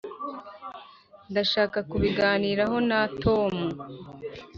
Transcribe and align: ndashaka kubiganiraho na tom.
ndashaka 1.31 1.77
kubiganiraho 1.89 2.77
na 2.89 3.01
tom. 3.21 3.53